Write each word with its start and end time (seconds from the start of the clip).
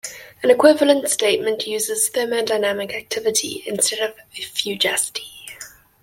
An 0.41 0.49
equivalent 0.49 1.07
statement 1.09 1.67
uses 1.67 2.09
thermodynamic 2.09 2.91
activity 2.95 3.63
instead 3.67 3.99
of 3.99 4.15
fugacity. 4.33 5.29